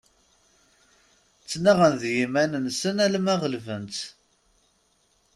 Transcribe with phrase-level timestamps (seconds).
[1.41, 3.99] Ttenaɣen d yiman-nsen alamma ɣelben-tt.